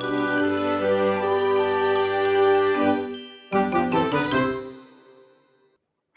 [0.00, 0.04] ハ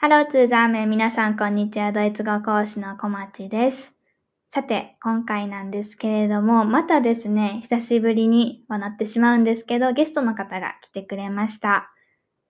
[0.08, 1.92] ローツーザーメン皆さんこんにちは。
[1.92, 3.92] ドイツ語講師の小町です。
[4.52, 11.90] さて、今回なんですけれども、またですね、久しぶりにはなってしまうんですけど、ゲストの方が来てくれました。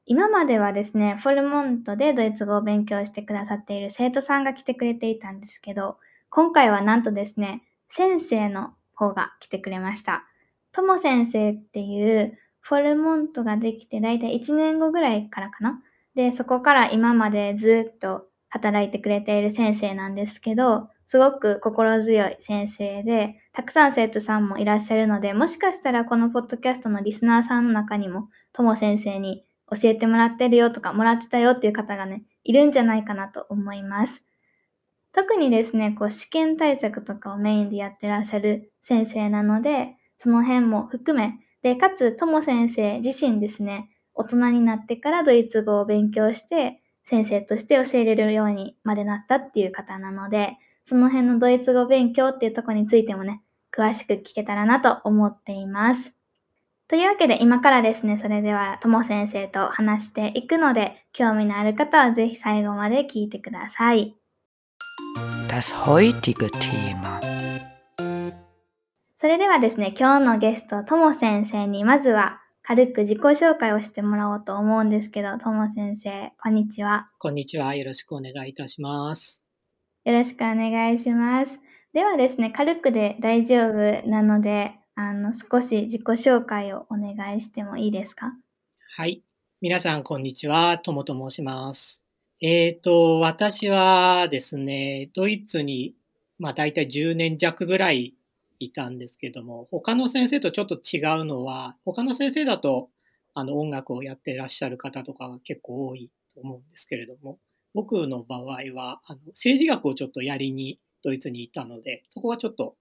[0.05, 5.97] 今まではですね、フォルモントでドイツ語を勉強してくださっている生徒さんが来てくれていたんですけど、
[6.29, 10.25] 今回はなんとですね、先生の方が来てくれました。
[10.71, 15.81] とも先生っていうフォルモントができてだいたい1年後ぐらいからかな
[16.15, 34.23] で、そこから今までずっと働いてくれている先生なんですけど、すごく心強い先生で、たくさん生徒さんもいらっしゃるので、もしかしたらこのポッドキャストのリスナーさんの中にも、とも先生に教えてもらってるよとか、もらってたよっていう方がね、いるんじゃないかなと思います。
[35.13, 53.41] 特にですね、こう試験対策とかをメインでやってらっしゃる先生なので、その辺も含め、で、かつ、とも先生自身ですね、大人になってからドイツ語を勉強して、先生として教えれるようにまでなったっていう方なので、その辺のドイツ語勉強っていうとこについてもね、
[53.75, 56.13] 詳しく聞けたらなと思っています。
[56.87, 64.15] というわけで今からですね、それではとも先生と話していくので、興味のある方はぜひ最後まで聞いてください。
[65.47, 67.30] Das heutige Thema.
[69.21, 77.07] それではですね、今日のゲスト、とも先生にまずは軽く自己紹介をしてもらおうと思うんですけど、とも先生、こんにちは。
[77.19, 77.75] こんにちは。
[77.75, 79.45] よろしくお願いいたします。
[80.05, 81.59] よろしくお願いします。
[81.93, 88.33] ではですね、軽くで大丈夫なので、あの、少し自己紹介をお願いしてもいいですか？
[88.97, 89.21] はい。
[89.61, 90.79] 皆さん、こんにちは。
[90.79, 92.03] ともと申します。
[92.41, 95.93] えっ、と、私はですね、ドイツに、
[96.39, 98.15] まあ、大体10年弱ぐらい
[98.65, 102.89] いたんですけども、他の先生とちょっと違うのは、他の先生だと、
[103.33, 107.39] あの、音楽をやっていらっしゃる方とかが結構多いと思うんですけれども、
[107.73, 112.75] 僕の場合は、あの政治学をちょっとやりにドイツにいたので、そこはちょっと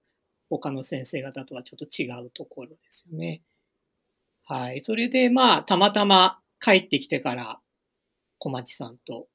[0.49, 3.41] 他の先生方とはちょっと違うところですよね。
[4.43, 4.81] はい。
[4.81, 7.59] それで、まあ、たまたま帰ってきてから、
[8.37, 9.27] 小町さんと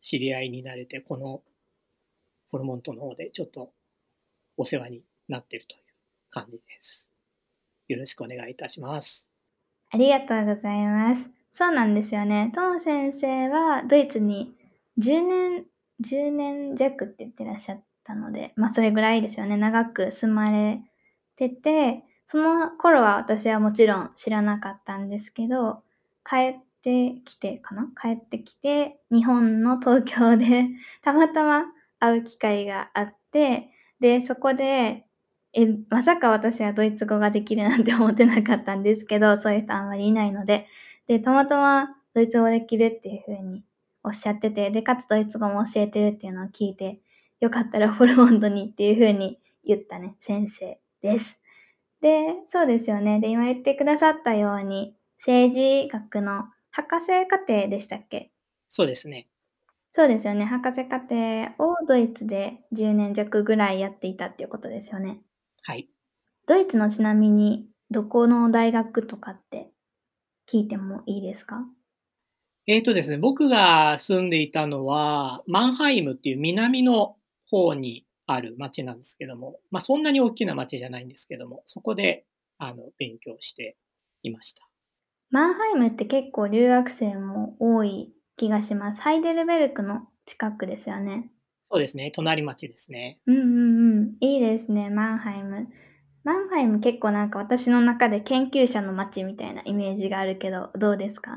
[0.00, 1.42] 知り合いになれて、この
[2.50, 3.72] フォルモントの方でちょっと
[4.56, 5.80] お世話になっているという
[6.30, 7.10] 感じです。
[7.88, 9.30] よろしくお願いいたします。
[9.90, 11.30] ありがとうございます。
[11.52, 12.50] そうなんですよね。
[12.54, 14.54] とも先生はドイツに
[14.98, 15.64] 10年、
[16.02, 19.56] 10年弱って言ってらっしゃったので、まあそれぐらいですよね。
[19.56, 20.82] 長く住まれ
[21.36, 25.82] てて、その頃は私はもちろん知らなかったんですけど、
[26.28, 27.88] 帰ってきてかな？
[28.00, 30.70] 帰ってきて、日本の東京で
[31.02, 31.66] たまたま
[32.00, 33.70] 会う機会があって、
[34.00, 35.06] で、そこで、
[35.54, 40.66] え、まさか私はドイツ語ができるなんて思ってなかったんですけど、 そういう人あんまりいないので、
[41.06, 43.64] で、たまたまドイツ語できるっていう風に
[44.02, 47.00] おっしゃってて、で、かつドイツ語も教えてるっていうのを聞いて、
[47.40, 51.38] よかったら フォルモントにっていう風に言ったね、先生です。
[52.00, 53.20] で、そうですよね。
[53.20, 58.30] で、今言ってくださったように、政治学の博士課程でしたっけ？
[58.68, 59.28] そうですね。
[59.92, 60.44] そうですよね。
[60.44, 61.14] 博士課程
[61.58, 65.20] をドイツで10年弱ぐらいやっていたっていうことですよね。
[65.66, 65.88] はい。
[66.46, 69.70] ドイツのちなみに、どこの大学とかって
[70.46, 71.64] 聞いてもいいですか？
[72.66, 77.16] えっ、とですね、僕が住んでいたのは、マンハイムっていう南の
[77.46, 82.26] 方にある町なんですけども、まあそんなに大きな町じゃないんですけども、そこで、
[82.58, 83.78] あの、勉強して
[84.22, 84.68] いました。
[85.30, 89.00] マンハイムって結構留学生も多い気がします。
[89.00, 91.30] ハイデルベルクの近くですよね。
[91.64, 93.18] そうですね、隣町ですね。
[93.26, 94.16] うんうんうん。
[94.20, 95.68] いいですね、マンハイム。
[96.24, 101.36] マンハイム結構なんか私の中で研究者の街みたいなイメージがあるけど、どうですか？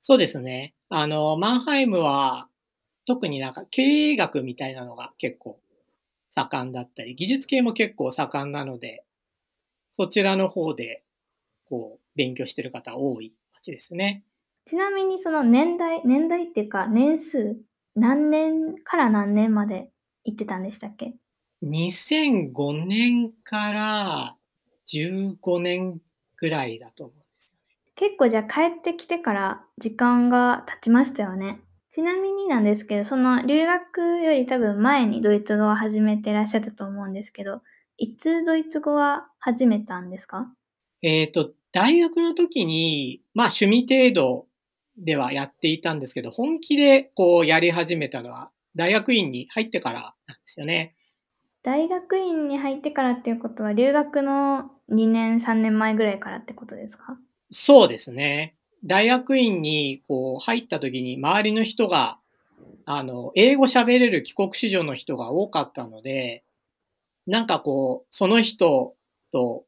[0.00, 0.74] そうですね。
[0.88, 2.48] あの、マンハイムは、
[3.06, 5.60] 特になんか経営学みたいなのが結構
[6.30, 9.04] 盛んだったり、技術系も結構盛んなので、
[9.92, 11.04] そちらの方で、
[11.66, 14.24] こう、勉強してる方多い町ですね。
[14.64, 17.56] ちなみにその年代、年代っていうか年数、
[17.94, 19.90] 何年から何年まで
[20.24, 21.14] 行ってたんでしたっけ
[21.62, 24.36] ？2005年から
[24.92, 26.00] 15年
[26.36, 27.76] ぐらいだと思うんですよね。
[27.94, 31.60] 結構じゃあ帰ってきてから時間が経ちましたよね。
[31.90, 37.60] ちなみになんですけど、その留学より多分前にドイツ語を始めてらっしゃったと思うんですけど、
[37.98, 40.50] いつドイツ語は始めたんですか？
[41.02, 44.46] えっ、と、大学の時に、まあ趣味程度
[45.04, 50.94] ではやっていたんですけど、本気でこうやり始めたのは大学院に入ってからなんですよね。
[51.62, 57.16] 大学院に入ってからっていうことは、留学の2年、3年前ぐらいからってことですか？
[57.50, 58.56] そうですね。
[58.84, 62.18] 大学院にこう入った時に周りの人が、
[62.84, 66.42] あの、英語喋れる帰国子女の人が多かったので、
[67.28, 68.96] なんかこう、その人
[69.30, 69.64] と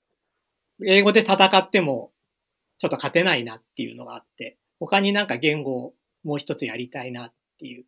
[0.85, 2.11] 英語で戦っても
[2.79, 5.95] ちょっと勝てないなっていうのがあって、他になんか言語を
[6.25, 7.85] もう一つやりたいなっていう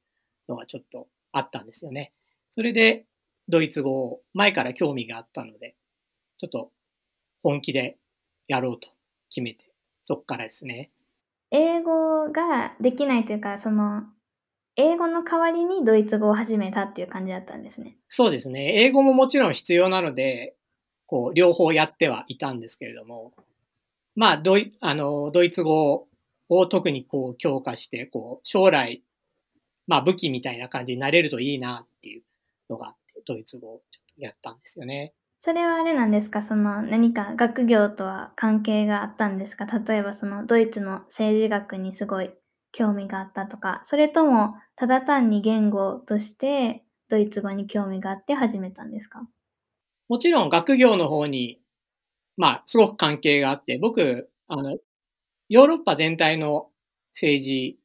[0.49, 2.13] のがちょっとあったんですよね。
[2.51, 3.05] それで
[3.49, 5.75] ドイツ語を前から興味があったので、
[6.39, 6.71] ちょっと
[7.43, 7.99] 本気で
[8.49, 8.89] やろうと
[9.29, 9.71] 決めて、
[10.03, 10.91] そっからですね。
[11.51, 14.05] 英語ができないというか、その、
[14.77, 17.97] 英語の代わりにドイツ語を始めたっていう感じだったんですね。
[18.09, 18.75] そうですね。
[18.85, 20.57] 英語ももちろん必要なので、
[21.07, 23.33] こう、両方やってはいたんですけれども、
[24.17, 26.09] まあ、ドイあのドイツ語
[26.49, 29.03] を特にこう強化して、こう、将来、
[29.87, 32.23] まあ武器みたいな感じになれるといいなっていう
[32.71, 35.15] のがあって、ドイツ語をちょっとやったんですよね。
[35.41, 36.43] それはあれなんですか？
[36.43, 39.67] その何か学業とは関係があったんですか？
[39.67, 42.31] 例えばそのドイツの政治学にすごい
[42.73, 49.29] 興味があったとか、それともただ単に言語としてドイツ語に興味があって始めたんですか？
[50.09, 51.61] もちろん学業の方に、
[52.37, 54.77] まあ、すごく関係があって、僕、あの、
[55.49, 56.69] ヨーロッパ全体の
[57.15, 57.79] 政治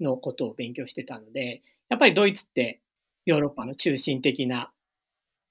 [0.00, 2.80] のことを勉強してたので、やっぱりドイツって
[3.26, 4.72] ヨーロッパの中心的な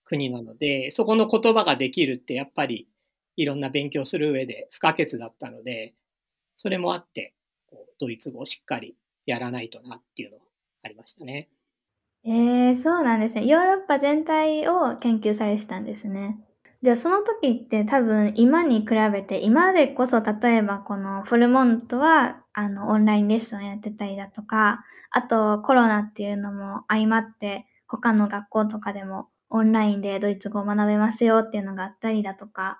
[0.04, 2.88] 国なので、そこの言葉ができるってやっぱり
[3.36, 5.94] いろんな勉強する上で不可欠だったので、
[6.56, 7.34] それもあって、
[8.00, 10.44] ドイツ語をしっかりやらないとなっていうのは
[10.84, 11.50] ありましたね。
[12.25, 13.46] えー、そうなんですね。
[13.46, 16.40] ヨーロッパ全体を研究されてたんですね。
[16.84, 32.80] じゃあその時って多分今に比べて、今でこそ例えばこのフルモントはあのオンラインレッスンやってたりだとか、あとコロナっていうのも相まって他の学校とかでもオンラインでドイツ語を学べますよっていうのがあったりだとか、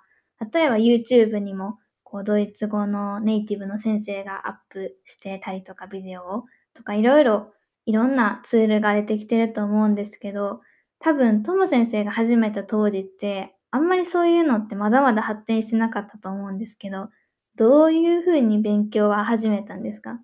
[0.52, 7.52] 例えば YouTube にもこうドイツ語のネイティブの先生がアップしてたりとかビデオをとかいろいろ
[7.84, 10.60] いろんなツールが出てきてると思うんですけど、
[11.00, 17.08] 多分トム先生が始めた当時ってあんまりそういうのってまだまだ発展してなかったと思うんですけど、
[17.56, 20.20] どういうふうに勉強は始めたんですか？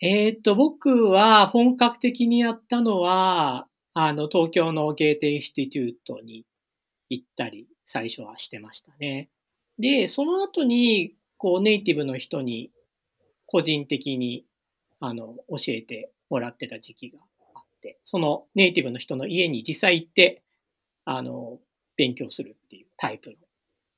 [0.00, 6.44] えっ、と、僕は本格的にやったのは、あの、東京のゲーテインスティテュートに
[7.08, 9.30] 行ったり、最初はしてましたね。
[9.78, 12.70] で、その後に、こう、ネイティブの人に、
[13.46, 14.44] 個人的に、
[15.00, 17.18] あの、教えてもらってた時期が
[17.54, 20.42] あって、そのネイティブの人の家に実際行って、
[21.06, 21.58] あの、
[21.96, 23.36] 勉強するっていうタイプの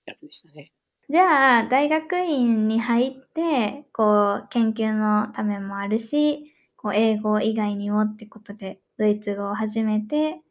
[0.06, 0.72] やつでしたね。
[1.10, 10.42] じゃあ、大学院に入って、こう、研究のためもあるし、こう、英語以外にもってことで、ドイツ語を始めて、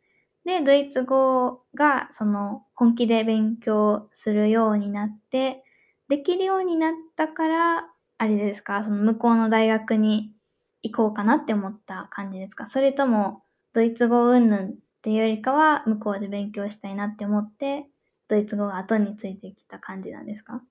[0.46, 5.64] で、ドイツ語が、その、本気で勉強するようになって、
[6.08, 10.34] できるようになったから、あれですか、その向こうの大学に
[10.82, 12.66] 行こうかなって思った感じですか？
[12.66, 17.86] それとも、ドイツ語云々っていうよりかは、向こうで勉強したいなって思って、
[18.28, 20.62] ドイツ語が後についてきた感じなんですか？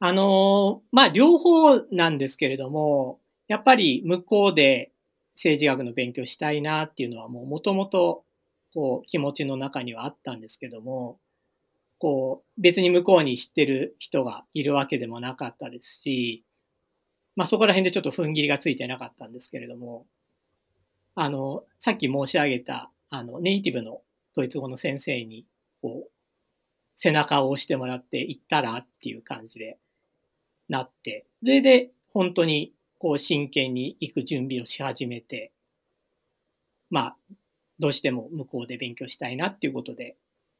[0.00, 4.92] あの、まあ、両方なんですけれども、やっぱり向こうで
[5.34, 7.90] 政治学の勉強したいなっていうのはもう元々
[8.72, 11.18] こう気持ちの中にはあったんですけども、
[11.98, 16.44] こう別に向こうに知ってる人がいるわけでもなかったですし、
[17.36, 20.06] まあそこら辺でちょっと踏ん切りがついてなかったんですけれども、
[21.14, 24.02] あの、さっき申し上げた、あの、ネイティブの
[24.34, 25.46] ドイツ語の先生に、
[25.80, 26.10] こう、
[26.94, 29.78] 背中を押してもらって行ったらっていう感じで
[30.68, 35.52] なって、それで本当にこう真剣に行く準備をし始めて、
[36.90, 37.16] まあ、
[37.78, 40.16] どうしても向こうで勉強したいなっていうことで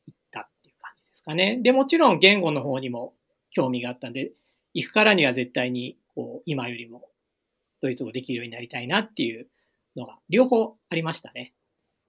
[0.06, 1.61] 行ったっていう感じですかね。
[1.62, 3.14] で、もちろん言語の方にも
[3.50, 4.32] 興味があったんで、
[4.75, 7.08] 行くからには絶対にこう今よりも
[7.80, 9.46] ドイツ語できるようになりたいなっていう
[9.96, 11.53] のが両方ありましたね。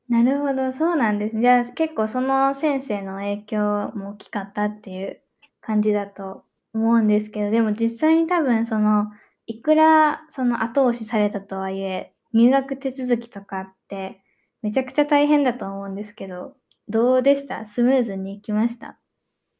[0.07, 1.39] なるほど、そうなんです。
[1.39, 5.21] じゃあ結構その先生の影響も大きかったっていう
[5.61, 6.43] 感じだと
[6.73, 9.07] 思うんですけど、でも実際に多分その、
[9.47, 14.21] いくらその後押しされたとはいえ、入学手続きとかって
[14.61, 16.55] めちゃくちゃ大変だと思うんですけど、
[16.87, 17.65] どうでした？
[17.65, 18.99] スムーズにいきました？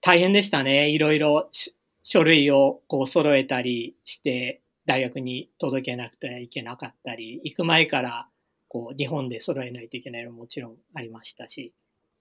[0.02, 0.90] 大変でしたね。
[0.90, 1.50] いろいろ
[2.04, 8.28] 書類をこう揃えたりして、大学に届けなくてはいけなかったり、行く前から
[8.68, 11.74] こう日本で揃えないといけないのももちろんありましたし、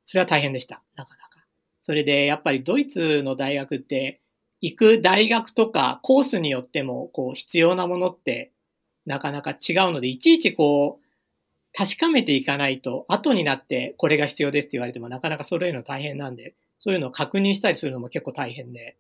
[0.05, 0.83] それは大変でした。
[0.97, 1.45] なかなか。
[1.83, 4.21] それでやっぱりドイツの大学って、
[4.61, 8.53] 行く大学とかコースによってもこう必要なものって
[9.05, 9.57] なかなか違う
[9.93, 11.05] ので、いちいちこう、
[11.77, 18.97] 確かめていかないと、後になってこれが必要ですって言われてもなかなか揃えるの大変なんで、そういうのを確認したりするのも結構大変で。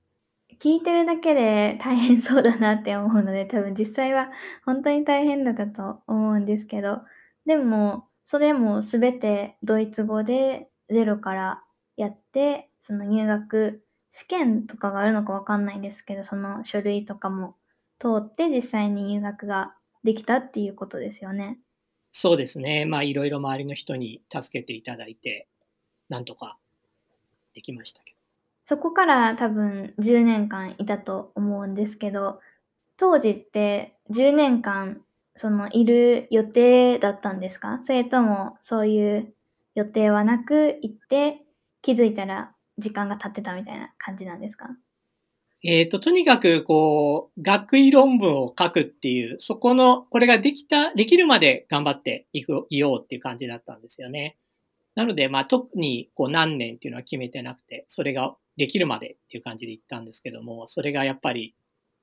[0.61, 4.31] 聞いてるだけで大変そうだなって思うので、多分実際は
[4.65, 7.01] 本当に大変だったと思うんですけど、
[7.47, 11.65] でも、それもすべてドイツ語でゼロから
[11.97, 17.57] やって、その入学試験とかがあるのかわかんないんですけど、その書類とかも
[17.99, 19.75] 通って実際に入学が
[20.05, 21.59] できたっていうことですよね。
[22.13, 22.87] そうですね。
[22.87, 25.49] まあいろいろ周りの人に助けていただいて、
[26.09, 26.59] なんとか
[27.55, 28.17] できましたけど。
[28.67, 32.41] そこから多分10年間いたと思うんですけど、
[32.97, 35.04] 当時って10年間
[35.37, 37.81] そのいる予定だったんですか？
[37.83, 39.35] それともそういう
[39.75, 41.43] 予定はなく行って
[41.83, 44.69] 気づいたら時間が経ってたみたいな感じなんですか？
[45.67, 54.37] えっ、と、とにかく、こう、学位論文を書くっていう、そこの、これができた、できるまで頑張っていく、いようっていう感じだったんですよね。
[54.95, 61.55] なので、まあ、特に、こう、何年っていうのは決めてなくて、それができるまでっていう感じで言ったんですけども、それがやっぱり、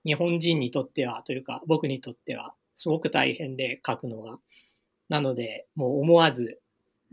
[0.06, 4.40] 日本人にとっては、というか、僕にとっては、すごく大変で書くのが。
[5.10, 6.60] なので、もう思わず、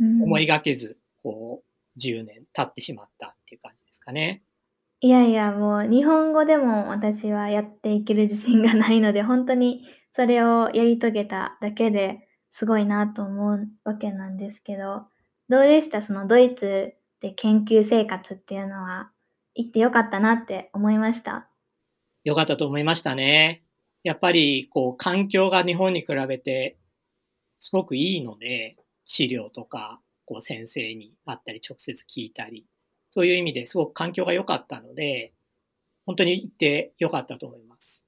[0.00, 4.42] 思いがけず、こう、10年経ってしまったっていう感じですかね。
[5.00, 15.06] いやいや、もう日本語でも私はやっていける自信がないので、本当にそれをやり遂げただけですごいなと思うわけなんですけど、
[15.48, 16.02] どうでした？
[16.02, 19.10] そのドイツで研究生活っていうのは
[19.54, 21.48] 行ってよかったなって思いました？
[22.24, 23.62] よかったと思いましたね。
[24.08, 26.78] やっぱりこう環境が日本に比べて
[27.58, 32.64] すごくいいので、資料とかこう先生に会ったり直接聞いたり、
[33.10, 35.34] そういう意味ですごく環境が良かったので、
[36.06, 38.06] 本当に行って良かったと思います。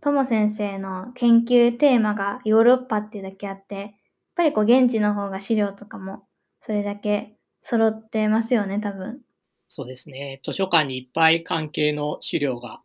[0.00, 3.90] とも先生の研究テーマがヨーロッパっていうだけあって、やっ
[4.36, 6.22] ぱりこう現地の方が資料とかも
[6.60, 9.22] それだけ揃ってますよね、多分。
[9.66, 10.40] そうですね。
[10.44, 12.80] 図書館にいっぱい関係の資料が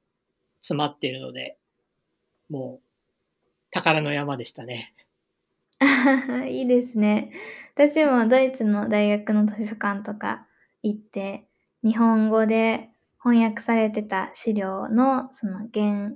[0.60, 1.57] 詰まっているので、
[2.50, 2.88] もう
[3.72, 4.94] 宝の山でしたね。
[6.50, 7.32] いいですね。
[7.76, 10.48] 私もドイツの大学の図書館とか
[10.82, 11.48] 行って、
[11.84, 12.90] 日本語で
[13.22, 16.12] 翻訳されてた資料のその原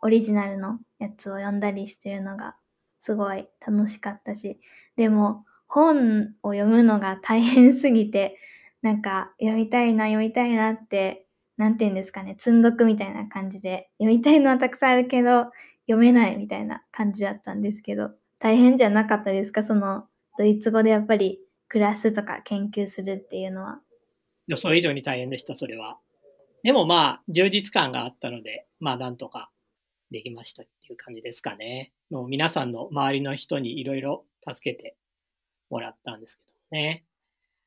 [0.00, 2.56] オリジナルのやつを読んだりしてるのが
[2.98, 4.60] すごい楽しかったし、
[4.96, 8.36] でも本を読むのが大変すぎて、
[8.82, 11.26] なんか読みたいな読みたいなって、
[11.56, 15.50] なんて言うんですかね、積んどくみたいな感じで、読みたいのはたくさんあるけど、
[15.86, 19.62] 読めないみたいな感じだったんですけど、大変じゃなかったですか？
[19.62, 23.80] その、ドイツ語でやっぱりクラスとか研究するっていうのは。
[24.46, 25.98] 予想以上に大変でした、それは。
[26.62, 29.50] でもまあ、充実感があったので、まあ、なんとか
[30.10, 31.92] できましたっていう感じですかね。
[32.10, 34.96] もう皆さんの周りの人にいろいろ助けて
[35.70, 37.04] もらったんですけどね。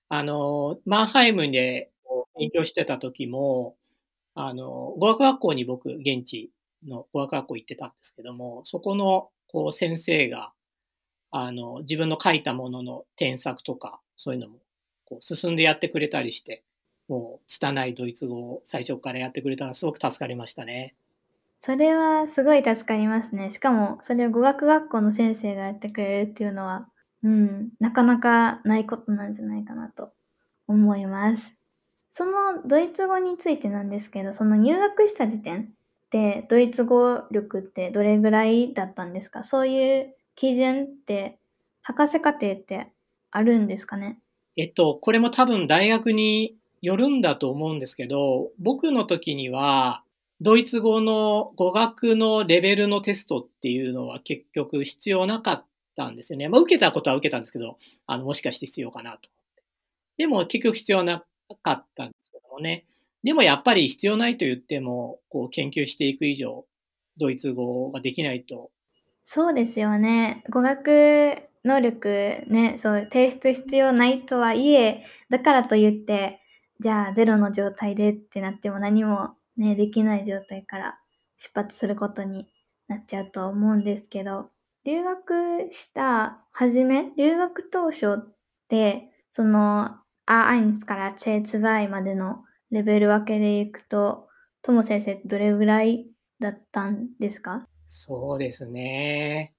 [0.09, 1.91] あの、マンハイムで
[2.39, 3.75] 勉強してた時も、
[4.35, 6.51] あの、語学学校に僕、現地
[6.85, 10.53] の語学学校行ってたんですけども、そこの、こう、先生が、
[11.31, 14.59] あの、自分の書いたものの添削とか、そういうのも、
[15.05, 16.63] こう、進んでやってくれたりして、
[17.07, 20.95] もう、拙いドイツ語を最初からやってくれたのはすごく助かりましたね。
[21.59, 23.51] それはすごい助かりますね。
[23.51, 26.89] しかも、それを語学学校の先生がやってくれるっていうのは、
[27.23, 30.11] うん、なかなかないことなんじゃないかなと
[30.67, 31.55] 思います。
[32.11, 35.73] そのドイツ語についてなんですけど、その入学した時点
[36.09, 39.43] でドイツ語力ってどれぐらいだったんですか？
[39.43, 41.37] そういう基準って
[41.81, 42.87] 博士課程って
[43.31, 44.19] あるんですかね？
[44.55, 50.03] えっと、これも多分大学によるんだと思うんですけど、僕の時には、
[50.41, 56.49] ドイツ語の語学のレベルのテストっていうのは結局必要なかったんですよね。
[56.49, 59.29] まあ、受けたことは受けたんですけど、あの、もしかして必要かなと。
[60.17, 61.23] でも結局必要な
[61.63, 62.85] かったんですけどもね。
[63.27, 66.65] でもやっぱり必要ないと言っても、こう研究していく以上、
[67.19, 68.71] ドイツ語ができないと。
[69.25, 70.45] そうですよね。
[70.49, 76.39] 語学能力ね、そう、提出必要ないとはいえ、だからと言って、
[76.79, 80.97] じゃあゼロの状態でってなっても何もね、できない状態から
[81.35, 82.47] 出発することに
[82.87, 84.51] なっちゃうと思うんですけど、
[84.85, 88.35] 留学した初め、留学当初っ
[88.69, 94.27] て、その A1 から C2 までのレベル分けでいくと、
[94.61, 96.07] とも先生どれぐらい
[96.39, 97.67] だったんですか？
[97.85, 99.53] そうですね。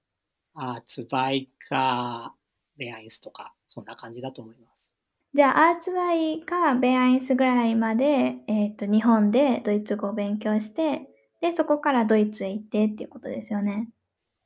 [0.53, 2.35] あ、ツバイか、
[2.77, 4.93] ベアインスとか、そんな感じだと思います。
[5.33, 11.07] じゃあ、アーツバイかベアインスぐらいまで、えっ、ー、と、日本でドイツ語を勉強して、
[11.39, 13.89] で、そこからドイツへ行ってっていうことですよね。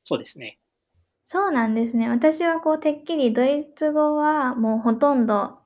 [0.03, 0.59] そうですね。
[1.25, 2.09] そうなんですね。
[2.09, 5.62] 私はこうてっきりドイツ語はもうほとんど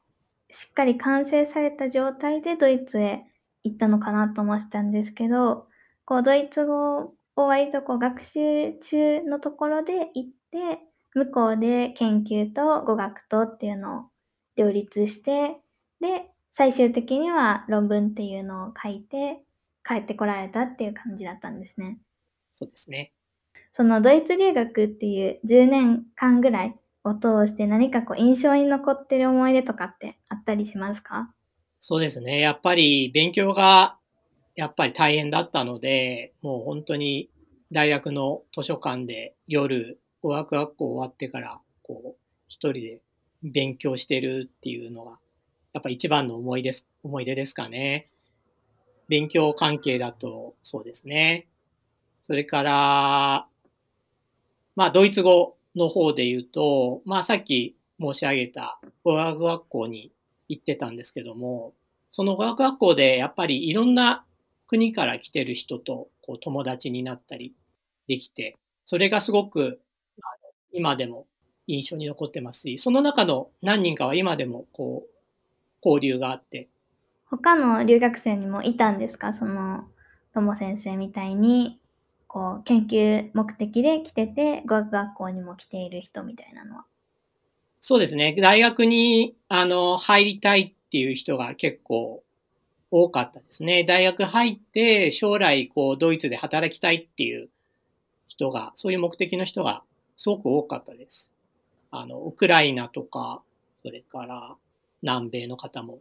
[0.50, 3.26] しっかり完成された状態でドイツへ
[3.64, 5.68] 行ったのかなと思ってたんですけど、
[6.06, 10.80] こうドイツ語を割とこう学習中のところで行って、
[11.14, 14.04] 向こうで研究と語学とっていうのを
[14.56, 15.58] 両立して、
[16.00, 19.44] で、最終的には論文っていうのを書いて
[19.84, 22.00] 帰ってこられたっていう感じだったんですね。
[22.52, 23.14] そうですね。
[23.74, 26.76] そのドイツ留学っていう10年間ぐらい
[27.08, 31.34] を通して何かこう印象に残ってる思い出とかってあったりしますか？
[31.80, 32.40] そうですね。
[32.40, 33.98] やっぱり勉強が
[34.56, 37.30] やっぱり大変だったので、もう本当に
[37.72, 43.02] 大学の図書館で夜語学学校終わってからこう一人で
[43.44, 45.20] 勉強してるっていうのが
[45.74, 48.10] やっぱ一番の思いです思い出ですかね。
[49.10, 51.48] 勉強関係だとそうですね。
[52.24, 53.48] それから、
[54.76, 60.12] まあドイツ語の方で言うと、まあさっき申し上げた語学学校に
[60.50, 61.74] 行ってたんですけども、
[62.10, 64.26] その語学学校でやっぱりいろんな
[64.68, 67.54] 国から来てる人とこう友達になったり
[68.08, 69.80] できて、それがすごく
[70.72, 71.28] 今でも
[71.68, 75.10] 印象に残ってますし、その中の何人かは今でもこう
[75.86, 76.70] 交流があって、
[77.30, 79.34] 他の留学生にもいたんですか？
[79.34, 79.84] その、
[80.34, 81.78] とも先生みたいに、
[82.28, 86.86] こう、研究目的で来てて、語学学校にも来ている人みたいなのは。
[87.80, 92.24] そうですね、大学にあの入りたいっていう人が結構
[92.92, 93.84] 多かったですね。
[93.84, 97.50] 大学入って将来こうドイツで働きたいっていう
[98.28, 99.84] 人が、そういう目的の人が
[100.16, 101.34] すごく多かったです。
[101.92, 103.42] あの、ウクライナとか、
[103.84, 104.56] それから
[105.02, 106.00] 南米の方も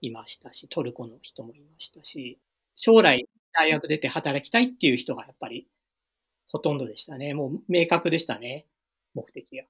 [0.00, 2.38] いましたし、トルコの人もいましたし、
[2.76, 5.68] 将来大学出て働きたいっていう人がやっぱり
[6.48, 7.34] ほとんどでしたね。
[7.34, 8.66] もう明確でしたね、
[9.14, 9.64] 目的が。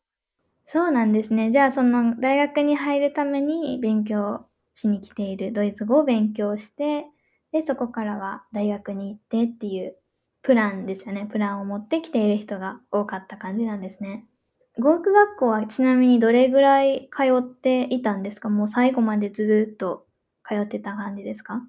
[0.67, 1.51] そうなんですね。
[1.51, 7.05] じゃあ、その、大学に入るために勉強しに来ているドイツ語を勉強して、
[7.53, 9.97] で、そこからは大学に行ってっていう
[10.43, 11.27] プランですよね。
[11.31, 14.27] プランを持ってきている人が多かった感じなんですね。
[14.79, 18.49] 語学学校はちなみにどれぐらい通っていたんですか？
[18.49, 20.07] もう最後までずっと
[20.45, 21.63] 通ってた感じですか？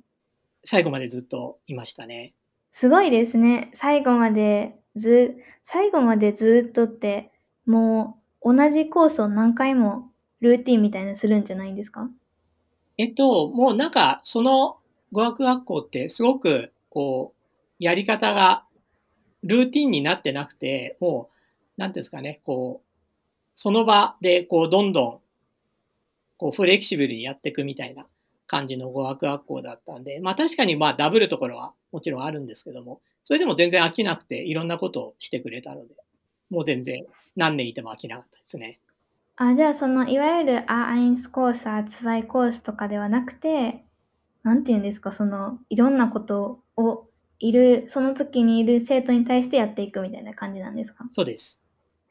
[0.66, 2.34] 最後までずっといましたね。
[2.72, 3.70] すごいですね。
[3.74, 7.32] 最後までず、最後までずっとって、
[7.66, 12.10] もう同じコースを何回もルーティンみたいなのするんじゃないんですか？
[12.98, 14.78] えっと、もうなんか、その
[15.12, 18.66] 語学学校ってすごく、こう、やり方が
[19.44, 21.30] ルーティンになってなくて、も
[21.78, 22.88] う、なんですかね、こう、
[23.54, 25.20] その場で、こう、どんどん、
[26.38, 28.06] こう、フレキシブルにやっていくみたいな
[28.48, 35.96] 感じの語学学校だったんで、まあ確かにまあダブるところはもちろんあるんですけども、それでも全然飽きなくて、いろんなことをしてくれたので、
[36.50, 37.06] もう全然
[37.36, 38.80] 何年いても飽きなかったですね。
[39.38, 43.86] あ、じゃあその、いわゆる A1 コース、A2 コースとかではなくて、
[44.44, 51.06] なんて言うんですか、その、いろんなことをいる、その時にいる生徒に対してやっていくみたいな感じなんですか？
[51.12, 51.62] そうです。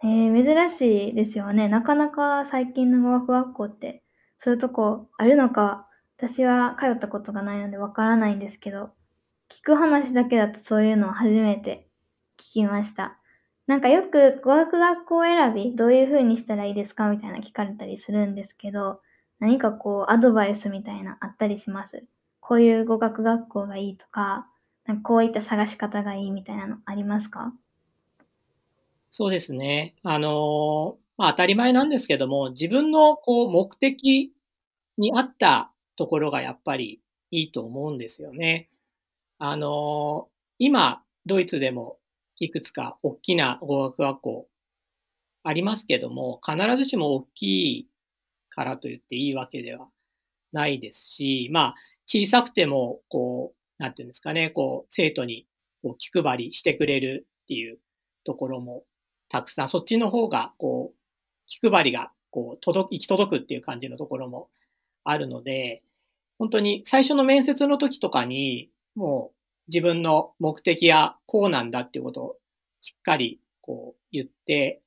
[0.00, 1.68] へえ、珍しいですよね。
[1.68, 4.02] なかなか最近の語学学校って、
[4.38, 5.88] そういうとこあるのか、
[6.26, 8.90] 私は通ったことがないのでわからないんですけど、
[9.50, 11.86] 聞く話だけだとそういうのを初めて
[12.38, 13.18] 聞きました。
[13.66, 19.00] なんかよく語学学校選び、どういう風にしたらいいですかみたいな聞かれたりするんですけど、
[19.38, 22.04] 何かこうアドバイスみたいなあったりします？
[22.40, 24.46] こういう語学学校がいいとか、
[24.86, 27.52] なんかこういった探し方がいいみたいなのありますか？
[29.10, 29.94] そうですね。
[30.02, 34.32] あの、まあ、当たり前なんですけども、自分のこう目的
[34.96, 38.68] に合ったところがやっぱりいいと思うんですよね。
[39.38, 40.28] あの、
[40.58, 41.98] 今、ドイツでも
[42.38, 44.48] いくつか大きな語学学校
[45.42, 47.42] ありますけども、必ずしも大き
[47.78, 47.88] い
[48.48, 49.88] からと言っていいわけでは
[50.52, 51.74] ないですし、まあ、
[52.06, 55.46] 小さくても、こう、なんていうんですかね、こう、生徒に
[55.82, 57.78] こう気配りしてくれるっていう
[58.24, 58.84] ところも
[59.28, 60.96] たくさん、そっちの方が、こう、
[61.46, 64.48] 気配りが、こう、届く、行き届くっていう感じのところも
[65.04, 65.82] あるので、
[66.38, 69.34] 本当に最初の面接の時とかに、もう
[69.68, 72.36] 自分の目的やこうなんだっていうことを
[72.80, 74.82] しっかりこう言って、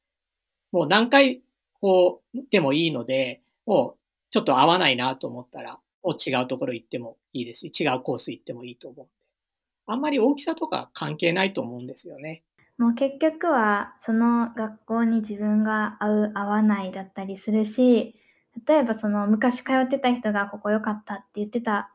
[0.72, 1.42] もう何回
[1.80, 3.98] こうでもいいので、もう
[4.30, 9.08] ちょっと合わないなと思ったら、もう違うところ行ってもいいですし、違うコース行ってもいいと思う。
[9.88, 12.44] あんまり大きさとか関係ないと思うんですよね。
[12.78, 18.16] もう結局はその学校に自分が合う合わないだったりするし
[18.66, 21.92] 例えばその昔通ってた人がここ良かったって言ってた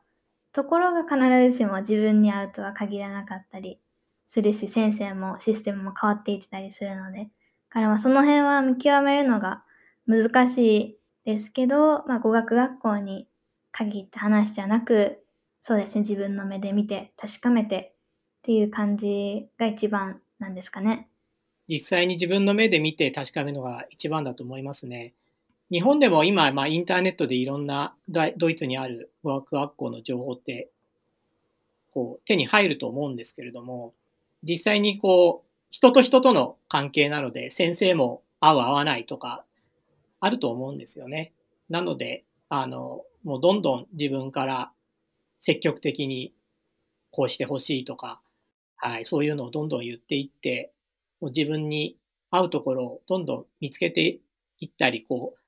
[0.51, 3.79] ところが必ずしも自分に合うとは限らなかったり
[4.27, 7.29] するし先生もシステムも変わっていってたりするので
[7.69, 9.63] からまあその辺は見極めるのが
[10.05, 13.27] 難しいですけど、まあ語学学校に
[13.71, 15.23] 限った話じゃなく、
[15.61, 17.95] そうですね、自分の目で見て確かめて
[18.39, 21.09] っていう感じが一番なんですかね。
[21.67, 25.15] 実際に自分の目で見て確かめるのが一番だと思いますね。
[25.71, 30.69] 日本でも今、まあ、インターネットでいろんなドイツにある語学学校の情報って
[31.91, 33.93] こう手に入ると思うんですけれども
[34.43, 39.45] 実際にこう人と人との関係なので先生も合う合わないとか
[40.19, 41.33] あると思うんですよね。
[41.69, 44.71] なのであのもうどんどん自分から
[45.39, 46.33] 積極的に
[47.09, 48.21] こうしてほしいとか、
[48.75, 50.71] はい、そういうのをどんどん言っていって
[51.19, 51.97] もう自分に
[52.31, 54.19] 合うところをどんどん見つけて
[54.59, 55.42] いったりこう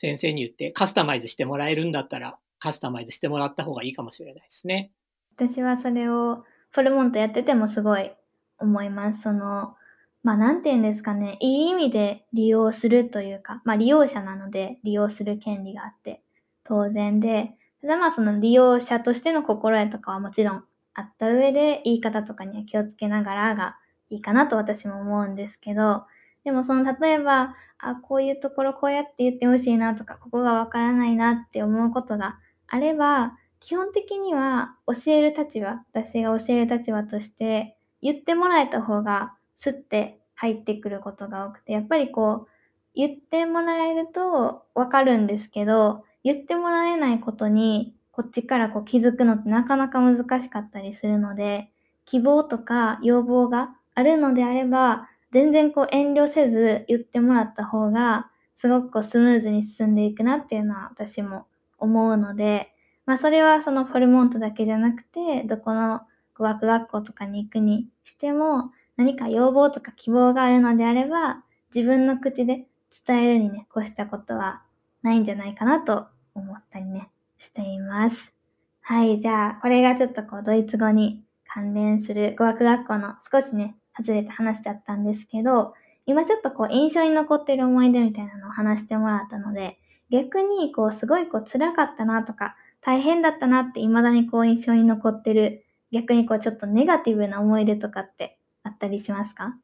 [0.00, 4.92] 先生に言ってカスタマイズしてもらえるんだったらカスタマイズしてもらった方がいいかもしれないですね。
[5.36, 8.10] 私はそれをフォルモントやっててもすごい
[8.58, 9.20] 思います。
[9.20, 9.74] その、
[10.22, 16.22] まあなんて言うんですかね、いい意味で利用するというか、まあ利用者なので利用する権利があって
[16.64, 23.76] 当然で、ただまあその利用者としての心得とかはもちろんあった上で言い方とかには気をつけながらが
[24.08, 26.04] いいかなと私も思うんですけど、
[26.44, 32.38] でもその例えばあ、こういうところこうやって言ってほしいなとか、ここがわからないなって思うことが
[32.68, 42.48] あれば、基本的には教える立場、私が教える立場として言ってもらえた方がスッて入ってくることが多くて、やっぱりこう、
[42.94, 51.70] 言ってもらえるとわかるんですけど、言ってもらえないことにこっちからこう気づくのってなかなか難しかったりするので、
[52.04, 61.46] 希望とか要望があるのであれば、全然こう遠慮せず言ってもらった方が、すごくこうスムーズに進んでいくなっていうのは私も
[61.78, 62.72] 思うので、
[63.06, 66.02] まあそれはそのフォルモントだけじゃなくて、どこの
[66.34, 71.42] 語学学校とかに行くにしても、何か要望とか希望があるのであれば、
[71.74, 72.66] 自分の口で
[73.06, 74.62] 伝えるにね、こうしたことは
[75.02, 78.34] ないんじゃないかなと思ったりね、しています。
[78.80, 85.74] はい、じゃあ、これがちょっとこう、ドイツ語に関連する語学学校の少しね、外れた話だったんですけど、
[86.06, 89.78] 今ちょっとこう印象に残ってる思い出みたいなのを話してもらったので、
[90.10, 99.56] 逆にこうすごいこう辛かったなとか、大変だったなって未だにこう印象に残ってる、逆にこうちょっとネガティブな思い出とかってあったりしますか？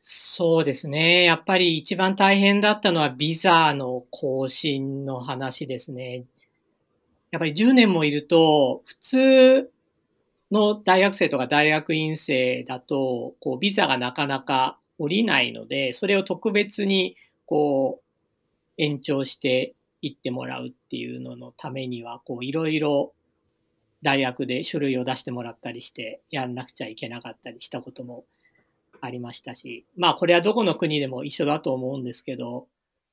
[0.00, 1.24] そうですね。
[1.24, 6.24] やっぱり一番大変だったのはビザの更新の話ですね。
[7.30, 9.70] やっぱり10年もいると、普通
[10.50, 18.04] の大学生とか大学院生だと、こう、ビザがなかなか下りないので、それを特別に、こう、
[18.78, 23.12] 延長していってもらうっていうののためには、こう、いろいろ
[24.02, 28.24] 大学で書類を出してもらったりして、やんなくちゃいけなかったりしたことも
[29.00, 32.68] ありましたし、まあ、これはどこの国でも一緒だと思うんですけど、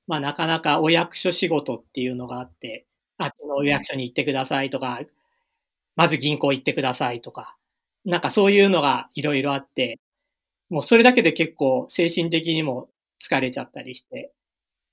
[0.07, 2.85] まあ、なかなかお役所仕事っていうのがあって、
[3.17, 5.01] あっちのお役所に行ってくださいとか、
[5.95, 7.57] まず銀行行ってくださいとか、
[8.05, 9.99] なんかそういうのがいろいろあって、
[10.69, 12.89] もうそれだけで結構精神的にも
[13.21, 14.31] 疲れちゃったりして、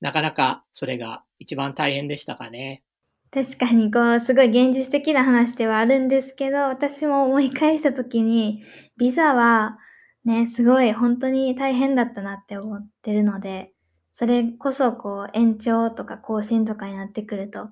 [0.00, 2.82] なかなかそれが一番大変でしたかね。
[3.30, 8.62] 確かにこう、すごい現実的な話ではあるんですけど、私も思い返した時に、
[8.96, 9.78] ビザは
[10.24, 13.72] ね、すごい本当に大変だったなって思ってるので、
[14.12, 17.70] それこそこう延長とか更新とかになってくると、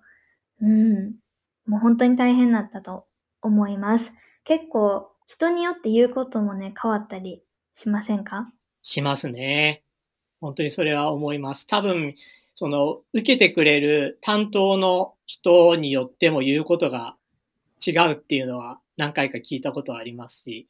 [0.63, 1.17] うん、
[1.67, 3.05] もう本当に大変だったと
[3.47, 4.15] 思います。
[4.45, 7.43] 結構人によって言うこともね、変わったり
[7.75, 8.53] しませんか？
[8.83, 9.83] しますね。
[10.41, 11.67] 本当にそれは思います。
[11.67, 12.15] 多分、
[12.55, 17.17] その、受けてくれる担当の人によっても言うことが
[17.85, 20.69] 違うっていうのは何回か聞いたことありますし、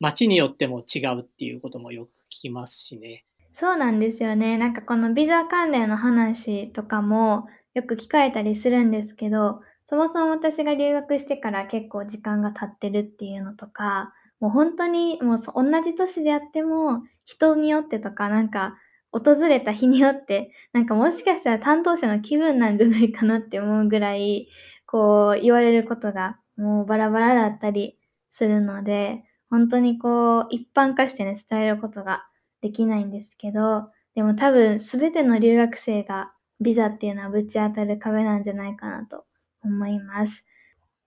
[0.00, 3.24] 街によっても違うっていうこともよく聞きますしね。
[3.52, 4.58] そうなんですよね。
[4.58, 18.76] なんかこのビザ関連の話とかもよく聞かれたりするんですけど、そもそも私が留学してから結構時間が経ってるっていうのとか、もう本当にもう同じ年であっても人によってとかなんか
[19.12, 24.48] 訪れた日によってなんかもしかしたら担当者の気分なんじゃないかなって思うぐらい
[24.84, 27.98] こう言われることがもうバラバラだったり
[28.28, 32.26] するので本当にこう一般化してね伝えることが
[32.60, 39.24] できないんですけどでも多分全ての留学生がビザっていうのはぶち当たる壁なんじゃないかなと
[39.62, 40.44] 思います。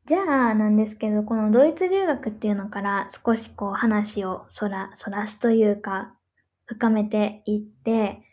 [0.06, 6.16] じゃあなんですけど、このドイツ留学っていうのから少しこう話をそら、そらすというか、
[6.66, 8.24] 深めていって、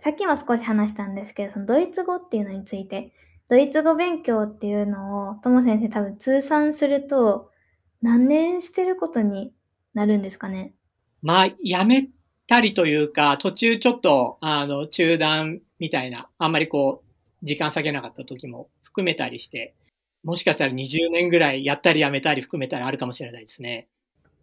[0.00, 3.12] さっきも少し話したんですけど、そのドイツ語っていうのについて、
[3.48, 7.50] ドイツ語勉強っていうのを、とも先生多分通算すると、
[8.02, 9.54] 何年してることに
[9.94, 10.74] なるんですかね？
[11.22, 12.08] まあ、やめ
[12.46, 19.74] たりというか、途中ちょっと、あの、中断みたいな、あんまりこう、時間下げなかった時も含めたりして、
[20.22, 23.88] もしかしたら20年ぐらいやったりやめたり含めたらあるかもしれないですね。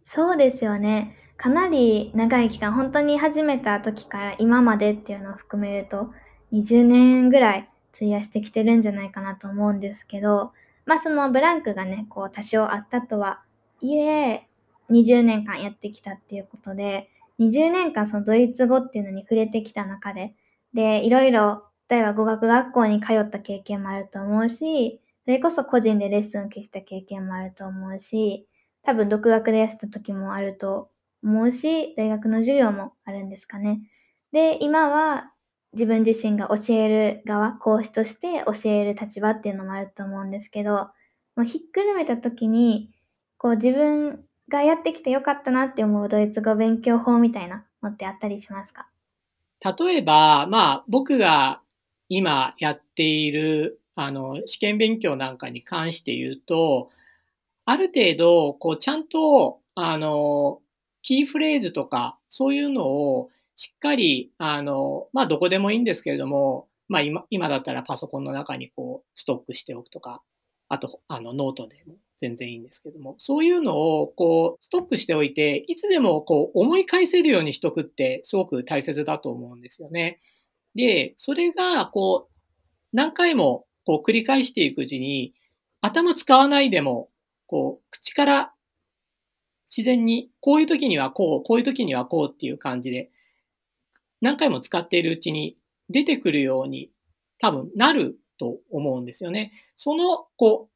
[0.04, 1.16] そうですよね。
[1.38, 6.12] かなり長い期間、本当に始めた時から今までっていうのを含めると、
[6.52, 10.52] 20年ぐらい費やしてきてるんじゃないかなと思うんですけど、
[10.84, 13.42] まあそのブランクがね、こう多少あったとは
[13.80, 14.46] いえ、
[14.90, 17.08] 20年間やってきたっていうことで、
[17.40, 20.34] 20年間そのドイツ語っていうのに触れてきた中で、
[20.74, 28.48] で、いろいろ、例えば語学学校に通った経験もあると思うし、それこそ個人でレッスン受けした経験もあると思うし、
[28.82, 30.90] 多分独学でやってた時もあると
[31.22, 33.82] 思うし、大学の授業もあるんですかね。
[34.32, 35.32] で、今は
[35.74, 40.72] 自分自身が教える側、講師として教える立場っていうのもあると思うんですけど、
[41.36, 42.90] もうひっくるめた時に、
[43.36, 48.88] こう自分がやってきてよかったなって思うドイツ語勉強法みたいなのってあったりしますか？
[49.64, 51.61] 例えば、まあ僕が
[52.14, 56.90] 今やっているあの試験勉強なんかに関して言うと、
[57.64, 60.60] ある程度、こうちゃんと、あの、
[61.02, 70.22] キーフレーズとか、そういうのをしっかり、あの、まあ、どこでもいいんですけれども、まあ、今、今だったらパソコンの中にこう、ストックしておくとか、
[70.68, 80.20] あと、あの、ノートでも全然いいんですけども、そういうのを、こう、ストックしておいて、いつでも、こう、思い返せるようにしとくって、すごく大切だと思うんですよね。
[80.74, 82.32] で、それが、こう、
[82.92, 85.34] 何回も、こう、繰り返していくうちに、
[85.80, 87.08] 頭使わないでも、
[87.46, 88.52] こう、口から
[89.66, 93.10] 自然に、こういう時にはこう、こういう時にはこうっていう感じで、
[94.20, 95.56] 何回も使っているうちに
[95.88, 96.90] 出てくるように
[97.38, 99.52] 多分なると思うんですよね。
[99.76, 100.72] その、こう、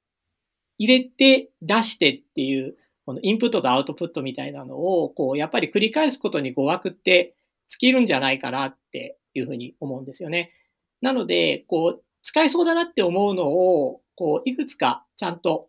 [0.78, 7.34] 入れて出してっていう、このインプットとアウトプットみたいなのを、こう、やっぱり繰り返すことに語学って
[7.68, 10.52] 尽きるんじゃないかなっていうふうに思うんですよね。
[11.00, 15.68] なので、こう、使えそうだなって思うのを、こう、いくつかちゃんと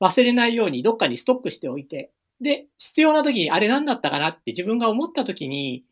[0.00, 5.84] 忘れないようにどっかにストックしておいて、で、必要な時にあれ何だったかなって自分が思った時に、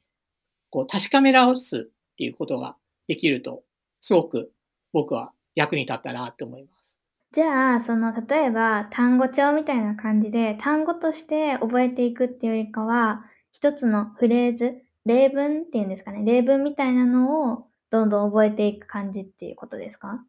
[0.70, 3.62] こう確かめ直すっていうことができると、
[4.00, 4.52] すごく
[4.92, 6.98] 僕は役に立ったなって思います。
[7.32, 20.24] じゃあ、その、例えば単語帳みたいな感じで、単語として覚えていくっていうよりかは、一つのフレーズ、例文っていうんですかね、例文みたいなのをどんどん覚えていく感じっていうことですか？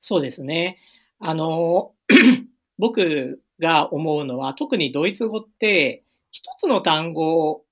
[0.00, 0.78] そうですね。
[1.20, 1.92] あの、
[2.78, 7.64] 僕が思うのは、特にドイツ語って、一つの単語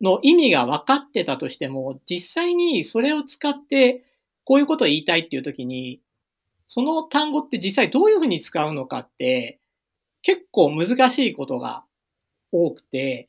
[0.00, 4.04] の意味が分かってたとしても、実際にそれを使って
[4.44, 6.00] こういうことを言いたいっていう時に、
[6.68, 9.60] その単語って実際どういうふうに使うのかって
[10.22, 11.84] 結構難しいことが
[12.52, 13.28] 多くて、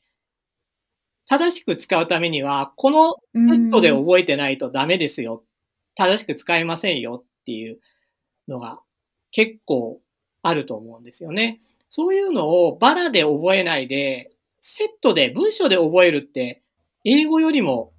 [1.28, 5.44] 正しく使うためには、このセットで覚えてないとダメですよ。
[5.96, 7.80] 正しく使えませんよっていう
[8.48, 8.80] のが
[9.32, 10.00] 結構
[10.42, 11.60] あると思うんですよね。
[11.88, 16.62] そういうのをバラで覚えないで、セットで文章で覚えるって
[17.04, 17.92] 英語よりも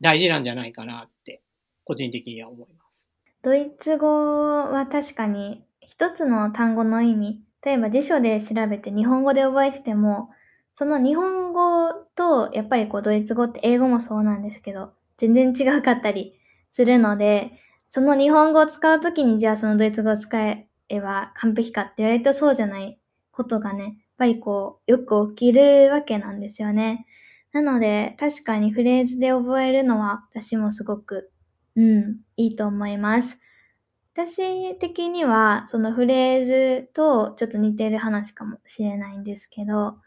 [0.00, 1.42] 大事なんじゃないかなって
[1.84, 3.10] 個人的には思います。
[3.42, 10.30] ドイツ語は確かに一つの単語の意味、例えば辞書で調べて日本語で覚えてても、
[10.74, 16.38] その日本語とやっぱりこうドイツ語って英語もそうなんですけど、全然違うかったり
[16.70, 17.52] するので、
[17.90, 20.68] その日本語を使うときにじゃあそのドイツ語を使え
[21.00, 22.98] ば完璧かって言われるとそうじゃない
[23.30, 27.06] ことがね、やっぱりこうよく起きるわけなんですよね。
[27.52, 31.30] なので、確かにフレーズで覚えるのは私もすごく、
[31.76, 33.38] うん、いいと思います。
[34.14, 39.98] 私的には、そのフレーズとちょっと似てる話かもしれないんですけど、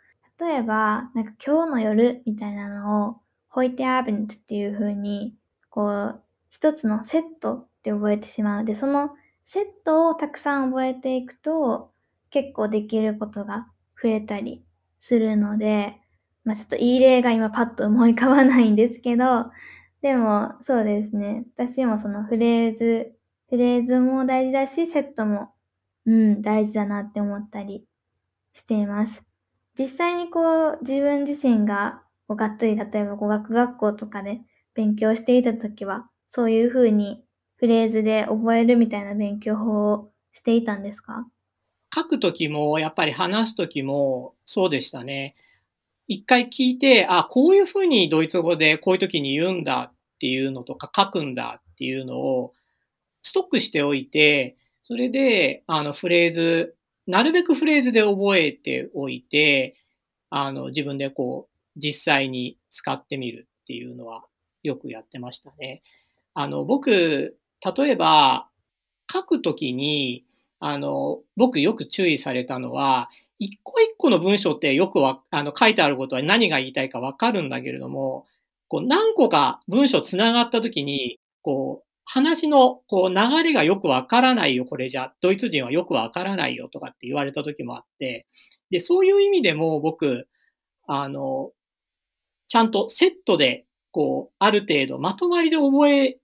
[0.42, 3.16] 例えば、なんか今日の夜みたいなのを、
[3.48, 5.36] ホイテアーベントっていう風に、
[5.70, 8.66] こう、一つのセットって覚えてしまう。
[8.66, 9.12] で、その
[9.44, 11.92] セットをたくさん覚えていくと、
[12.32, 13.68] 結構できることが
[14.02, 14.66] 増えたり
[14.98, 16.00] するので、
[16.44, 19.52] まあちょっといい例が今パッと思い浮かばないんですけど、
[20.02, 21.46] でもそうですね。
[21.56, 23.14] 私もそのフレーズ、
[23.50, 25.54] フレーズも大事だし、セットも、
[26.06, 27.86] うん、大事だなって思ったり
[28.54, 29.31] しています。
[29.78, 34.42] 実際にこう自分自身がこうがっつり例えば語学学校とかで
[34.74, 37.24] 勉強していた時は、そういう風に
[37.56, 41.28] フレーズで覚えるみたいな勉強法をしていたんですか？
[41.94, 45.36] 書くときも、やっぱり話すときもそうでしたね。
[46.08, 52.54] 一回聞いて、あ、こういうふうにドイツ語でこういう時に言うんだっていうのとか書くんだっていうのを
[53.22, 56.76] ストックしておいて、それで、あの、フレーズ、
[57.08, 59.76] なるべくフレーズで覚えておいて、
[60.30, 64.26] あの、自分でこう、実際に使ってみるっていうのは
[64.64, 65.82] よくやってましたね。
[66.34, 67.38] あの、僕、
[67.76, 68.48] 例えば、
[69.12, 70.26] 書くときに、
[70.60, 73.10] あの、僕よく注意されたのは、
[73.40, 78.26] 一個一個の文章ってよくわ、あの、書いてあることは何が言いたいかわかるんだけれども、
[78.68, 85.14] こう、何個か文章つながったときに、こう、話のこう流れがよくわからないよ、これじゃ。
[85.22, 88.28] ドイツ人はよくわからないよとかって言われた時もあって、
[88.70, 90.28] で、そういう意味でも僕、
[90.88, 91.52] あの、
[92.48, 96.18] ちゃんとセットで、こう、ある程度まとまりで覚え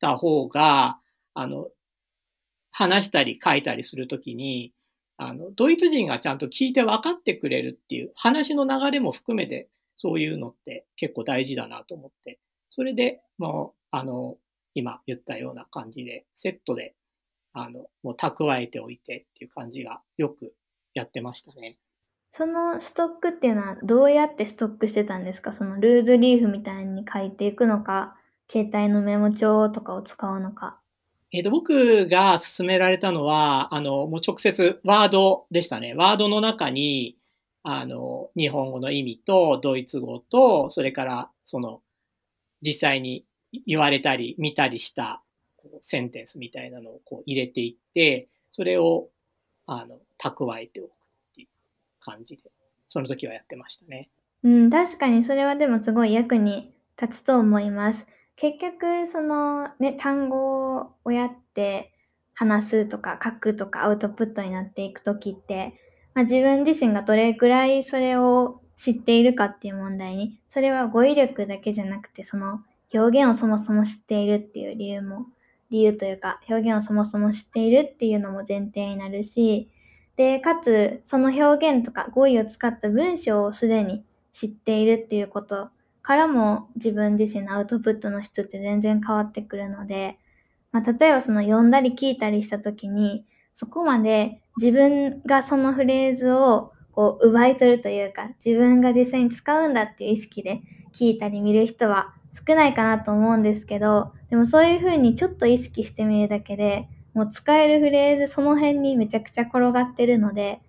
[0.00, 0.98] た方が、
[1.34, 1.68] あの、
[2.70, 4.72] 話したり書いたりするときに、
[5.16, 12.38] あの、ドイツ人がちゃんと聞いて分かってくれるっていう話の流れも含めて、そういうのって結構大事だなと思って、
[12.70, 14.36] それで、もう、あの、
[14.74, 16.94] 今言ったような感じで、セットで、
[17.52, 20.54] あの、もう蓄えておいてっていう感じがよく
[20.94, 21.78] やってましたね。
[22.30, 25.52] そのストックっていうのはどうやってストックしてたんですか？
[25.52, 28.16] そのルーズリーフみたいに書いていくのか、
[28.50, 30.78] 携帯のメモ帳とかを使うのか。
[31.32, 35.94] えっ、と、僕が勧められたのは、あの、もう直接ワードでしたね。
[35.94, 37.16] ワードの中に、
[37.62, 41.82] あの、日本語の意味とドイツ語と、それからその、
[42.62, 43.24] 実際に
[43.66, 45.22] 言われたり見たりした
[45.80, 49.08] センテンスみたいなのをこう入れていって、それを
[49.66, 50.92] あの蓄えておくっ
[51.34, 51.48] ていう
[52.00, 52.50] 感じで、
[52.88, 54.10] その時はやってましたね。
[54.42, 58.06] うん、確かにそれはでもすごい役に立つと思います。
[58.36, 61.92] 結局、そのね、単語をやって
[62.34, 65.74] 話すとか書くとかアウトプットになっていく時って、
[66.14, 72.60] まあ、自分自身がどれくらいそれを知っているかっていう問題に、それは語彙力だけじゃなくて、その
[72.92, 75.26] 表現をそもそも知っているっていう理由も、
[75.70, 79.70] 理由というか、表現をそもそも知っているっていうのも前提になるし、
[80.16, 85.68] で、かつ、その表現とか語彙を使った文章をすでに知っているっていうこと
[86.02, 90.18] からも自分自身のアウトプットの質って全然変わってくるので、
[90.72, 100.62] まあ、例えばその読んだり聞いたりした時に、そこまで自分がそのフレーズをこう奪い取るというか、自分が実際に使うんだっていう意識で
[100.94, 110.60] 聞いたり見る人は少ないかなと思うんですけど、でもそういう風にちょっと意識してみるだけで、もう使えるフレーズその辺にめちゃくちゃ転がってるので、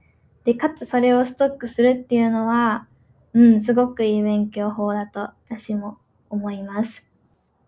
[0.45, 2.87] で、かつそれをストックするっていうのは、
[3.33, 5.97] うん、すごくいい勉強法だと私も
[6.29, 7.05] 思います。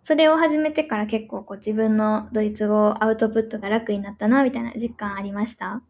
[0.01, 5.83] それを始めてから結構こう自分のドイツ語アウトプットが楽になったなみたいな実感ありました？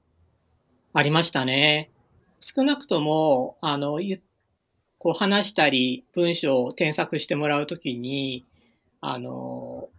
[0.94, 1.92] ありましたね。
[2.42, 4.22] 少なくとも、あの、言っ
[5.02, 8.46] こう話したり文章を添削してもらうときに、
[9.02, 9.90] あの、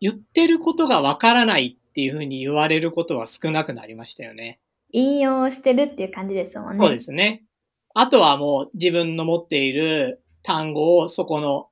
[0.00, 4.58] 言ってることがわからないっていうふうに言われることは少なくなりましたよね。
[4.90, 6.84] 引用してるっていう感じですもんね。
[6.84, 7.44] そうですね。
[7.94, 11.68] あとはもう自分の持っている単語をそこの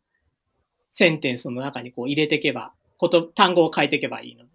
[0.91, 4.51] センテンスの中にこう入れていけば、こと単語を変えていけばいいので。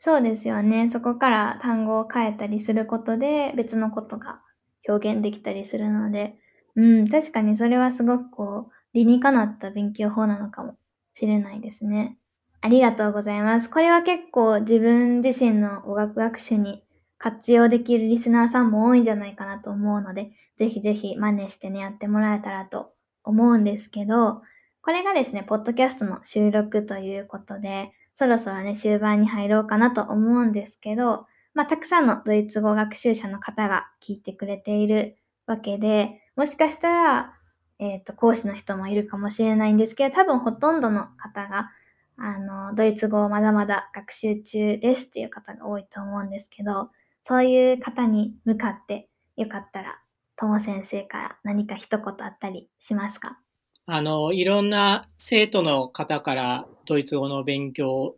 [0.00, 0.90] そうですよね。
[0.90, 4.40] そこから単語を変えたりすることで別のことが
[4.88, 6.34] 表現できたりするので、
[6.78, 10.76] うん、確かにそれはすごくこう、理にかなった勉強法なのかも
[11.12, 12.16] しれないですね。
[12.60, 13.68] ありがとうございます。
[13.68, 16.84] これは結構自分自身の語学学習に
[17.18, 22.92] 活用できるリスナーさんも多いんじゃないかなと思うので、ぜひぜひ真似してね、やってもらえたらと
[23.24, 24.42] 思うんですけど、
[24.80, 35.16] これがですね、ポッドキャストの収録ということで、そろそろね、終盤に入ろうかなと思うんですけど、まあ、たくさんのドイツ語学習者の方が聞いてくれている
[35.48, 37.34] わけで、もしかしたら、
[37.80, 41.72] えっ、ー、と、講師の人もいるかもしれないんですけど、多分ほとんどの方が、
[42.16, 46.90] あの、ドイツ語をまだまだ学習中ですっていう方が多いと思うんですけど、
[47.24, 49.98] そういう方に向かってよかったら、
[50.36, 53.40] とも先生から何か一言あったりしますか？
[53.86, 58.14] あの、いろんな生徒の方からドイツ語の勉強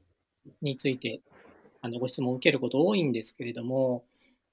[0.61, 1.22] について
[1.80, 4.04] あのご質問を受けること多いんですけれども、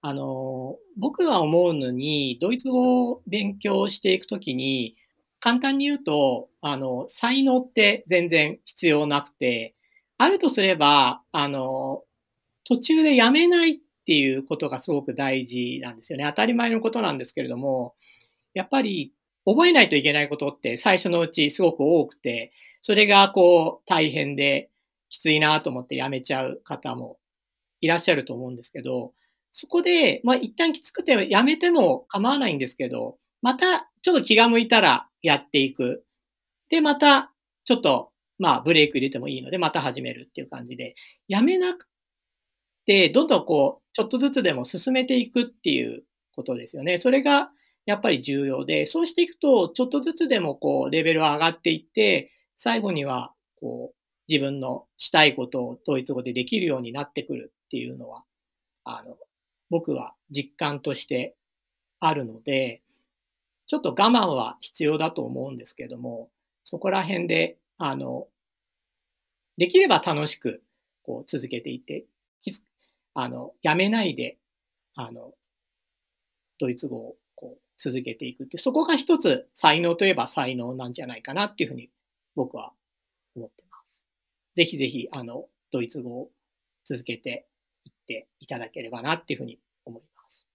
[0.01, 4.95] あの、僕が思うのに、ドイツ語を勉強していくときに、
[5.39, 9.75] 簡単に言うと、あの、才能って全然必要なくて、
[10.17, 12.03] あるとすれば、あの、
[12.63, 16.25] 途中でやめないっていうことがすごく大事なんですよね。
[16.25, 17.95] 当たり前のことなんですけれども、
[18.53, 19.13] やっぱり
[19.45, 22.51] 覚えないといけないことって最初のうちすごく多くて、
[22.81, 24.69] それがこう大変で
[25.09, 27.17] きついなと思ってやめちゃう方も
[27.81, 29.13] いらっしゃると思うんですけど、
[29.51, 36.03] そこで、まあ一旦きつくてやめても構わないんですけど、またちょっと気が向いたらやっていく。
[36.69, 37.33] で、また
[37.65, 40.95] ちょっと、まあブレイク入れてもいいので、また始めるっていう感じで、
[41.27, 41.87] やめなく
[42.85, 46.03] て、どんどんこう、ちょっとずつでも進めていくっていう
[46.35, 46.97] ことですよね。
[46.97, 47.49] それが、
[47.85, 53.95] やっぱり重要で、そうしていくと、ちょっとずつでもこう、レベルは上がっていって、最後には、こう、
[54.29, 58.23] 自分のしたいことをドイツ語でできるようになってくるっていうのは、
[58.83, 59.17] あの、
[59.69, 61.35] 僕は実感として
[61.99, 62.81] あるので、
[63.67, 66.29] ちょっと我慢は必要だと思うんですけども、
[66.63, 68.27] そこら辺で、あの、
[69.57, 70.63] できれば楽しく、
[71.03, 72.05] こう、続けていって、
[73.13, 74.37] あの、やめないで、
[74.95, 75.33] あの、
[76.59, 81.89] ドイツ語をこう続けていくって、そこが一つ才能といえば才能なんじゃないかなっていうふうに
[82.35, 82.73] 僕は
[83.35, 84.05] 思ってます。
[84.53, 86.29] ぜひぜひ、あの、ドイツ語を
[86.83, 87.47] 続けて
[88.07, 90.47] ていただければなっていうふうに思います。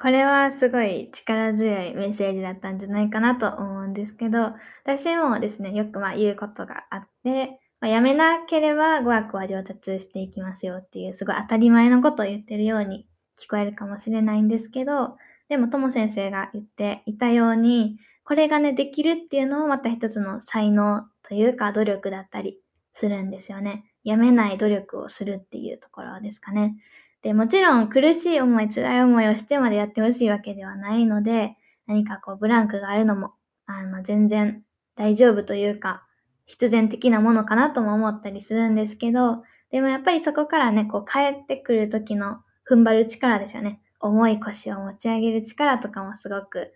[0.00, 13.06] これはすごい力強いメッセージだったんじゃないかなと思うんですけど、私もですね、よくまあ言うことがあって、まあ、やめなければ語学は上達していきますよっていうすごい当たり前のことを言ってるように
[13.40, 15.16] 聞こえるかもしれないんですけど、
[15.48, 22.60] でもとも先生が言っていたように、これがね、できるっていうのもまた一つの才能というか努力だったり
[22.92, 23.87] するんですよね。
[24.04, 26.76] やめない努力をするっていうところですかね。
[27.22, 33.32] で、もちろん苦しい思い、辛い思いをしてまでやってほしいわけではないので、何かこうブランクがあるのも、
[33.66, 34.62] あの、全然
[34.94, 36.06] 大丈夫というか、
[36.46, 42.38] 必然的なものかなとも思ったりするんですけど、でもやっぱりそこからね、こう帰ってくる時の
[42.68, 43.80] 踏ん張る力ですよね。
[44.00, 46.72] 重い腰を持ち上げる力とかもすごく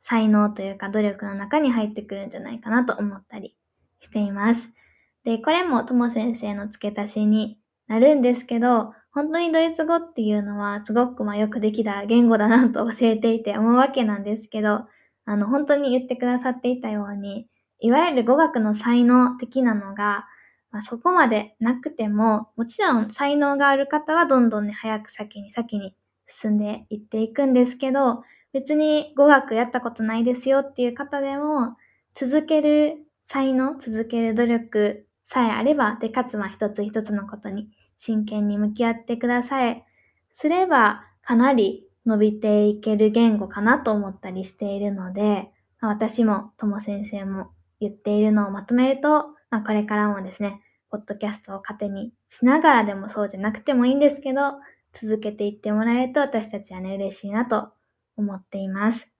[0.00, 3.56] 才能というか努力の中に入ってくるんじゃないかなと思ったり
[3.98, 4.70] しています。
[5.24, 7.58] で、これもとも先生の付け足しに
[7.88, 14.86] なるんですけど、本当にドイツ語っていうのはすごくまあよくできた言語だなと教えていて思うわけなんですけど、
[15.24, 17.48] あの本当に言ってくださっていたように、
[17.80, 20.26] いわゆる語学の才能的なのが、
[20.70, 25.96] まあ、そこまでなくても、もちろん才能がある方はどんどんね、早く先に先に
[26.26, 31.76] 進んでいっていくんですけど、別に語学やったことないですよっていう方でも、
[32.14, 39.84] 続ける才能、続ける努力さえあれば、で、かつま一つ一つのことに真剣に向き合ってください。
[40.32, 54.54] すれば、かなり伸びていける言語かなと思ったりしているので、ま私もとも先生も言っているのをまとめると、まあ、これからもですね、ポッドキャストを糧にしながらでもそうじゃなくてもいいんですけど、
[54.92, 57.68] 続けていってもらえると私たちはね、嬉しいなと
[58.16, 59.12] 思っています。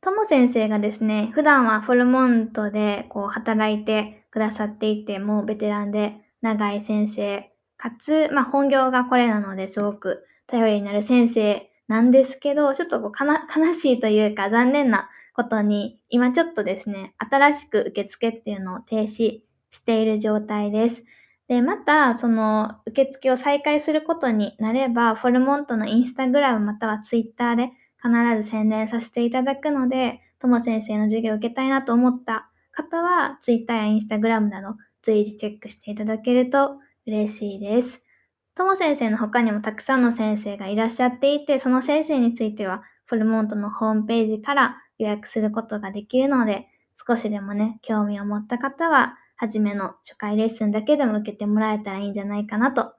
[0.00, 21.04] とも先生がですね、普段はフォルモントでこう働いてくださっていて、もうベテランで長い先生、かつ、まあ本業がこれなのですごく頼りになる先生なんですけど、ちょっとこうかな悲しいというか残念なことに、今ちょっとですね、新しく受付っていうのを停止している状態です。
[21.48, 32.49] で、また、その受付を再開することになれば、フォルモントのインスタグラムまたはツイッターで必ず宣伝させていただくので、とも先生の授業を受けたいなと思った
[32.82, 38.02] 方は、ツイッターやインスタグラムなど随時チェックしていただけると嬉しいです。
[38.54, 52.92] とも先生の他にもたくさんの先生がいらっしゃっていて、その先生については、フォルモントのホームページから予約することができるので、少しでもね、興味を持った方は、初めの初回レッスンだけでも受けてもらえたらいいんじゃないかなと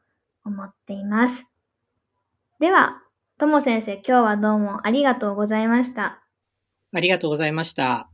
[0.44, 1.46] 思っています。
[2.60, 3.04] では、
[3.38, 6.24] とも先生、今日はどうもありがとうございました。
[6.94, 8.11] ありがとうございました。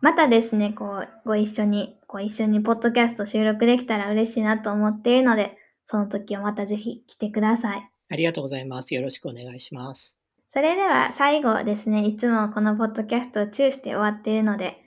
[0.00, 7.90] またですね、こう、ご一緒に、こう一緒にポッドキャスト収録できたら嬉しいなと思っているので、その時はまたぜひ来てください。
[8.08, 8.94] ありがとうございます。
[8.94, 10.20] よろしくお願いします。
[10.48, 14.78] それでは最後ですね、いつもこのポッドキャストをチューして終わっているので、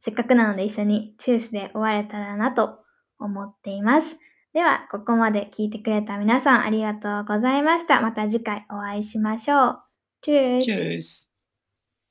[0.00, 2.80] せっかくなので一緒にチューして終われたらなと
[3.20, 4.18] 思っています。
[4.52, 8.00] では、ここまで聞いてくれた皆さんありがとうございました。
[8.00, 9.78] また次回お会いしましょう。
[10.22, 11.31] チュース.